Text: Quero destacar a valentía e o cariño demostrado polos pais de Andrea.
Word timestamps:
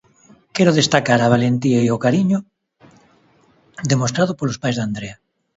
Quero 0.55 0.75
destacar 0.79 1.19
a 1.21 1.31
valentía 1.35 1.79
e 1.85 1.89
o 1.95 2.01
cariño 2.05 2.39
demostrado 3.91 4.31
polos 4.39 4.59
pais 4.63 4.75
de 4.77 4.85
Andrea. 4.87 5.15